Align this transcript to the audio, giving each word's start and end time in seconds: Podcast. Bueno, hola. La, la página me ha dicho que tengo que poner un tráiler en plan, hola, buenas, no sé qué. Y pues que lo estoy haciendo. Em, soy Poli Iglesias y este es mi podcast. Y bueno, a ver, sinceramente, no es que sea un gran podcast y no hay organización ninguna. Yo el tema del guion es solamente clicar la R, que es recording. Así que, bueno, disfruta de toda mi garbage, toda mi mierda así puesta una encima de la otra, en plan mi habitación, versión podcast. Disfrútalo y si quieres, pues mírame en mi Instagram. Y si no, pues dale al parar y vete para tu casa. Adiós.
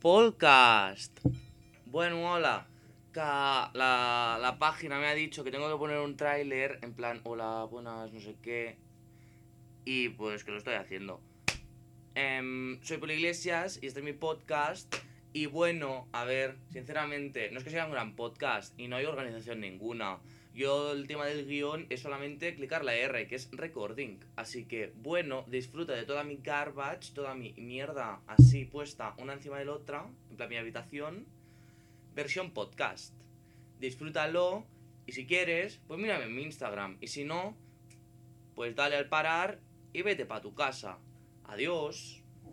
Podcast. 0.00 1.18
Bueno, 1.86 2.32
hola. 2.32 2.68
La, 3.14 4.38
la 4.40 4.56
página 4.60 5.00
me 5.00 5.08
ha 5.08 5.14
dicho 5.14 5.42
que 5.42 5.50
tengo 5.50 5.68
que 5.68 5.76
poner 5.76 5.98
un 5.98 6.16
tráiler 6.16 6.78
en 6.82 6.94
plan, 6.94 7.20
hola, 7.24 7.64
buenas, 7.64 8.12
no 8.12 8.20
sé 8.20 8.36
qué. 8.40 8.76
Y 9.84 10.10
pues 10.10 10.44
que 10.44 10.52
lo 10.52 10.58
estoy 10.58 10.74
haciendo. 10.74 11.20
Em, 12.14 12.80
soy 12.82 12.98
Poli 12.98 13.14
Iglesias 13.14 13.80
y 13.82 13.88
este 13.88 13.98
es 13.98 14.04
mi 14.04 14.12
podcast. 14.12 14.94
Y 15.32 15.46
bueno, 15.46 16.08
a 16.12 16.24
ver, 16.24 16.56
sinceramente, 16.72 17.50
no 17.50 17.58
es 17.58 17.64
que 17.64 17.70
sea 17.70 17.84
un 17.84 17.92
gran 17.92 18.16
podcast 18.16 18.78
y 18.78 18.88
no 18.88 18.96
hay 18.96 19.04
organización 19.04 19.60
ninguna. 19.60 20.18
Yo 20.54 20.92
el 20.92 21.06
tema 21.06 21.26
del 21.26 21.46
guion 21.46 21.86
es 21.90 22.00
solamente 22.00 22.54
clicar 22.54 22.84
la 22.84 22.94
R, 22.94 23.28
que 23.28 23.36
es 23.36 23.48
recording. 23.52 24.18
Así 24.34 24.64
que, 24.64 24.92
bueno, 24.96 25.44
disfruta 25.46 25.92
de 25.92 26.04
toda 26.04 26.24
mi 26.24 26.38
garbage, 26.38 27.12
toda 27.14 27.34
mi 27.34 27.52
mierda 27.52 28.20
así 28.26 28.64
puesta 28.64 29.14
una 29.18 29.34
encima 29.34 29.58
de 29.58 29.66
la 29.66 29.74
otra, 29.74 30.06
en 30.30 30.36
plan 30.36 30.48
mi 30.48 30.56
habitación, 30.56 31.26
versión 32.14 32.50
podcast. 32.50 33.14
Disfrútalo 33.78 34.66
y 35.06 35.12
si 35.12 35.26
quieres, 35.26 35.78
pues 35.86 36.00
mírame 36.00 36.24
en 36.24 36.34
mi 36.34 36.42
Instagram. 36.42 36.96
Y 37.00 37.06
si 37.06 37.24
no, 37.24 37.54
pues 38.56 38.74
dale 38.74 38.96
al 38.96 39.08
parar 39.08 39.60
y 39.92 40.02
vete 40.02 40.26
para 40.26 40.40
tu 40.40 40.54
casa. 40.54 40.98
Adiós. 41.44 42.24